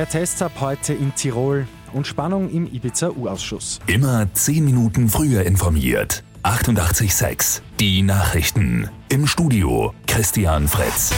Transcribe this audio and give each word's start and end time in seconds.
Mehr 0.00 0.08
Tests 0.08 0.40
ab 0.40 0.52
heute 0.60 0.94
in 0.94 1.14
Tirol 1.14 1.68
und 1.92 2.06
Spannung 2.06 2.48
im 2.48 2.66
Ibiza-U-Ausschuss. 2.66 3.80
Immer 3.86 4.32
10 4.32 4.64
Minuten 4.64 5.10
früher 5.10 5.42
informiert. 5.42 6.24
88.6 6.42 7.60
Die 7.78 8.00
Nachrichten. 8.00 8.88
Im 9.10 9.26
Studio 9.26 9.92
Christian 10.06 10.68
Fritz. 10.68 11.12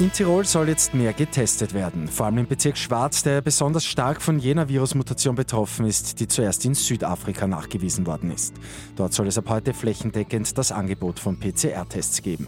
In 0.00 0.10
Tirol 0.10 0.46
soll 0.46 0.70
jetzt 0.70 0.94
mehr 0.94 1.12
getestet 1.12 1.74
werden, 1.74 2.08
vor 2.08 2.24
allem 2.24 2.38
im 2.38 2.46
Bezirk 2.46 2.78
Schwarz, 2.78 3.22
der 3.22 3.42
besonders 3.42 3.84
stark 3.84 4.22
von 4.22 4.38
jener 4.38 4.66
Virusmutation 4.66 5.34
betroffen 5.34 5.84
ist, 5.84 6.18
die 6.20 6.26
zuerst 6.26 6.64
in 6.64 6.72
Südafrika 6.72 7.46
nachgewiesen 7.46 8.06
worden 8.06 8.30
ist. 8.30 8.54
Dort 8.96 9.12
soll 9.12 9.26
es 9.26 9.36
ab 9.36 9.50
heute 9.50 9.74
flächendeckend 9.74 10.56
das 10.56 10.72
Angebot 10.72 11.18
von 11.18 11.38
PCR-Tests 11.38 12.22
geben. 12.22 12.46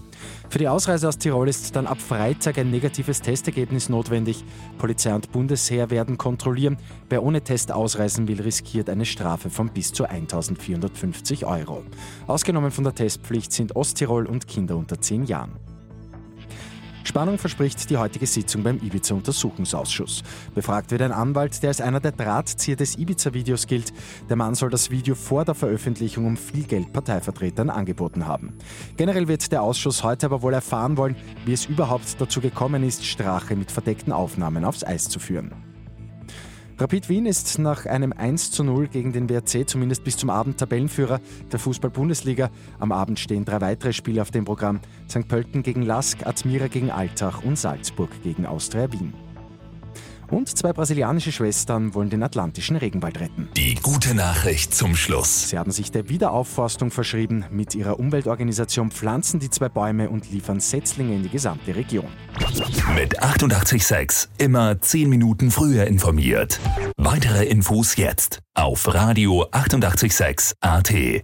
Für 0.49 0.57
die 0.57 0.68
Ausreise 0.68 1.07
aus 1.07 1.18
Tirol 1.18 1.46
ist 1.46 1.76
dann 1.76 1.86
ab 1.86 2.00
Freitag 2.00 2.57
ein 2.57 2.71
negatives 2.71 3.21
Testergebnis 3.21 3.90
notwendig. 3.90 4.46
Polizei 4.79 5.14
und 5.14 5.31
Bundesheer 5.31 5.90
werden 5.90 6.17
kontrollieren. 6.17 6.79
Wer 7.11 7.23
ohne 7.23 7.43
Test 7.43 7.71
ausreisen 7.71 8.29
will, 8.29 8.40
riskiert 8.40 8.89
eine 8.89 9.04
Strafe 9.04 9.50
von 9.50 9.68
bis 9.68 9.93
zu 9.93 10.09
1450 10.09 11.45
Euro. 11.45 11.82
Ausgenommen 12.26 12.71
von 12.71 12.84
der 12.84 12.95
Testpflicht 12.95 13.53
sind 13.53 13.76
Osttirol 13.76 14.25
und 14.25 14.48
Kinder 14.48 14.75
unter 14.79 14.98
10 14.98 15.25
Jahren. 15.25 15.71
Spannung 17.04 17.38
verspricht 17.38 17.90
die 17.90 17.96
heutige 17.96 18.26
Sitzung 18.26 18.62
beim 18.62 18.79
Ibiza-Untersuchungsausschuss. 18.79 20.22
Befragt 20.54 20.90
wird 20.90 21.02
ein 21.02 21.12
Anwalt, 21.12 21.62
der 21.62 21.70
als 21.70 21.80
einer 21.80 22.00
der 22.00 22.12
Drahtzieher 22.12 22.76
des 22.76 22.96
Ibiza-Videos 22.96 23.66
gilt. 23.66 23.92
Der 24.28 24.36
Mann 24.36 24.54
soll 24.54 24.70
das 24.70 24.90
Video 24.90 25.14
vor 25.14 25.44
der 25.44 25.54
Veröffentlichung 25.54 26.26
um 26.26 26.36
viel 26.36 26.64
Geld 26.64 26.92
Parteivertretern 26.92 27.70
angeboten 27.70 28.26
haben. 28.26 28.54
Generell 28.96 29.28
wird 29.28 29.50
der 29.52 29.62
Ausschuss 29.62 30.02
heute 30.02 30.26
aber 30.26 30.42
wohl 30.42 30.54
erfahren 30.54 30.96
wollen, 30.96 31.16
wie 31.44 31.52
es 31.52 31.66
überhaupt 31.66 32.20
dazu 32.20 32.41
gekommen 32.41 32.83
ist, 32.83 33.05
Strache 33.05 33.56
mit 33.56 33.70
verdeckten 33.70 34.12
Aufnahmen 34.12 34.64
aufs 34.64 34.84
Eis 34.84 35.09
zu 35.09 35.19
führen. 35.19 35.72
Rapid 36.78 37.09
Wien 37.09 37.27
ist 37.27 37.59
nach 37.59 37.87
einem 37.87 38.12
1 38.12 38.51
zu 38.51 38.65
0 38.65 38.89
gegen 38.89 39.12
den 39.12 39.28
WRC 39.28 39.69
zumindest 39.69 40.05
bis 40.05 40.17
zum 40.17 40.31
Abend 40.31 40.59
Tabellenführer 40.59 41.20
der 41.53 41.59
Fußball-Bundesliga. 41.59 42.51
Am 42.81 42.92
Abend 42.92 43.20
stehen 43.20 43.45
drei 43.45 43.61
weitere 43.61 43.92
Spiele 43.92 44.23
auf 44.23 44.31
dem 44.31 44.45
Programm. 44.45 44.81
St. 45.09 45.28
Pölten 45.28 45.62
gegen 45.62 45.83
Lask, 45.83 46.27
Admira 46.27 46.69
gegen 46.69 46.91
Altach 46.91 47.45
und 47.45 47.59
Salzburg 47.59 48.11
gegen 48.23 48.47
Austria 48.47 48.91
Wien. 48.91 49.12
Und 50.33 50.48
zwei 50.48 50.72
brasilianische 50.72 51.30
Schwestern 51.30 51.92
wollen 51.92 52.08
den 52.08 52.22
atlantischen 52.22 52.77
Regenwald 52.77 53.20
retten. 53.20 53.50
Die 53.55 53.75
gute 53.75 54.14
Nachricht 54.14 54.75
zum 54.75 54.97
Schluss. 54.97 55.50
Sie 55.50 55.58
haben 55.58 55.70
sich 55.70 55.91
der 55.91 56.08
Wiederaufforstung 56.08 56.91
verschrieben. 56.91 57.44
Mit 57.50 57.75
ihrer 57.75 58.00
Umweltorganisation 58.00 58.91
pflanzen 58.91 59.41
die 59.41 59.50
zwei 59.50 59.69
Bäume 59.69 60.08
und 60.08 60.30
liefern 60.30 60.58
Setzlinge 60.58 61.14
in 61.14 61.22
die 61.22 61.28
gesamte 61.28 61.77
Region. 61.77 62.08
Mit 62.94 63.22
886 63.22 64.30
immer 64.38 64.80
10 64.80 65.10
Minuten 65.10 65.50
früher 65.50 65.86
informiert. 65.86 66.58
Weitere 66.97 67.44
Infos 67.44 67.97
jetzt 67.97 68.41
auf 68.55 68.92
Radio 68.94 69.47
886 69.50 70.55
AT. 70.60 71.22